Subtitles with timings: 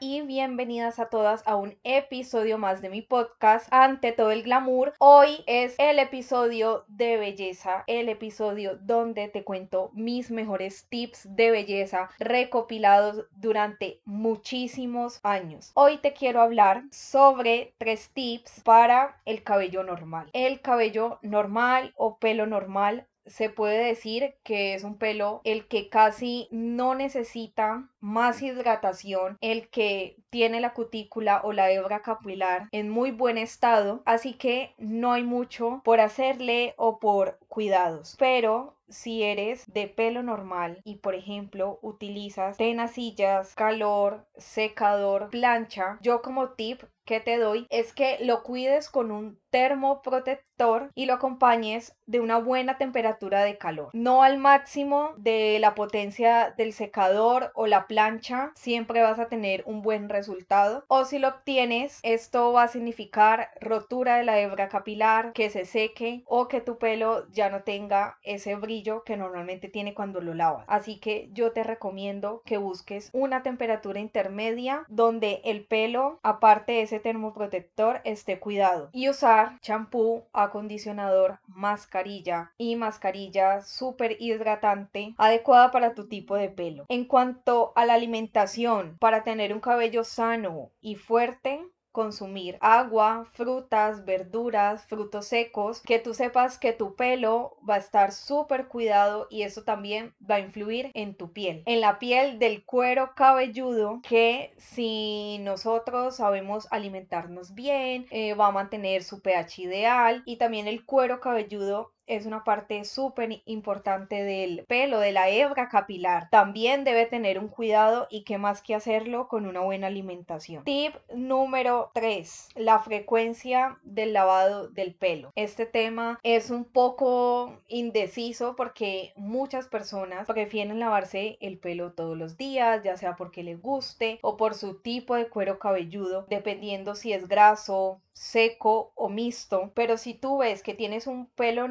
[0.00, 4.94] Y bienvenidas a todas a un episodio más de mi podcast Ante todo el glamour.
[4.98, 11.50] Hoy es el episodio de belleza, el episodio donde te cuento mis mejores tips de
[11.50, 15.72] belleza recopilados durante muchísimos años.
[15.74, 20.30] Hoy te quiero hablar sobre tres tips para el cabello normal.
[20.32, 25.88] El cabello normal o pelo normal se puede decir que es un pelo el que
[25.88, 32.88] casi no necesita más hidratación, el que tiene la cutícula o la hebra capilar en
[32.88, 38.16] muy buen estado, así que no hay mucho por hacerle o por cuidados.
[38.18, 46.22] Pero si eres de pelo normal y por ejemplo utilizas tenacillas, calor, secador, plancha, yo
[46.22, 51.96] como tip que te doy es que lo cuides con un termoprotector y lo acompañes
[52.06, 53.90] de una buena temperatura de calor.
[53.92, 59.64] No al máximo de la potencia del secador o la plancha, siempre vas a tener
[59.66, 60.84] un buen resultado.
[60.86, 65.64] O si lo obtienes, esto va a significar rotura de la hebra capilar, que se
[65.64, 68.71] seque o que tu pelo ya no tenga ese brillo
[69.04, 70.64] que normalmente tiene cuando lo lavas.
[70.66, 76.82] Así que yo te recomiendo que busques una temperatura intermedia donde el pelo, aparte de
[76.82, 78.88] ese termoprotector, esté cuidado.
[78.92, 86.86] Y usar champú, acondicionador, mascarilla y mascarilla súper hidratante adecuada para tu tipo de pelo.
[86.88, 91.60] En cuanto a la alimentación, para tener un cabello sano y fuerte,
[91.92, 98.12] consumir agua, frutas, verduras, frutos secos, que tú sepas que tu pelo va a estar
[98.12, 101.62] súper cuidado y eso también va a influir en tu piel.
[101.66, 108.52] En la piel del cuero cabelludo que si nosotros sabemos alimentarnos bien, eh, va a
[108.52, 114.64] mantener su pH ideal y también el cuero cabelludo es una parte súper importante del
[114.66, 116.28] pelo, de la hebra capilar.
[116.30, 120.64] También debe tener un cuidado y qué más que hacerlo con una buena alimentación.
[120.64, 125.30] Tip número 3, la frecuencia del lavado del pelo.
[125.34, 132.36] Este tema es un poco indeciso porque muchas personas prefieren lavarse el pelo todos los
[132.36, 137.12] días, ya sea porque les guste o por su tipo de cuero cabelludo, dependiendo si
[137.12, 141.68] es graso, seco o mixto, pero si tú ves que tienes un pelo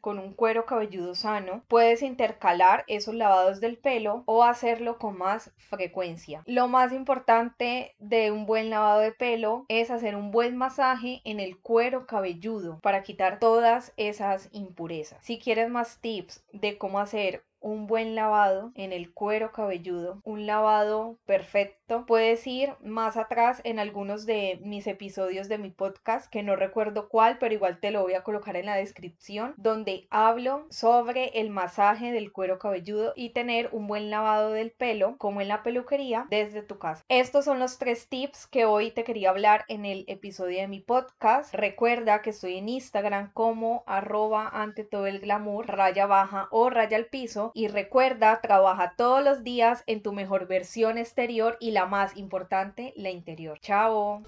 [0.00, 5.52] con un cuero cabelludo sano, puedes intercalar esos lavados del pelo o hacerlo con más
[5.56, 6.42] frecuencia.
[6.46, 11.40] Lo más importante de un buen lavado de pelo es hacer un buen masaje en
[11.40, 15.24] el cuero cabelludo para quitar todas esas impurezas.
[15.24, 20.46] Si quieres más tips de cómo hacer un buen lavado en el cuero cabelludo, un
[20.46, 22.04] lavado perfecto.
[22.06, 27.08] Puedes ir más atrás en algunos de mis episodios de mi podcast, que no recuerdo
[27.08, 31.50] cuál, pero igual te lo voy a colocar en la descripción, donde hablo sobre el
[31.50, 36.26] masaje del cuero cabelludo y tener un buen lavado del pelo, como en la peluquería,
[36.30, 37.04] desde tu casa.
[37.08, 40.78] Estos son los tres tips que hoy te quería hablar en el episodio de mi
[40.78, 41.52] podcast.
[41.52, 46.96] Recuerda que estoy en Instagram como arroba ante todo el glamour, raya baja o raya
[46.96, 51.86] al piso y recuerda, trabaja todos los días en tu mejor versión exterior y la
[51.86, 53.58] más importante, la interior.
[53.60, 54.22] Chao.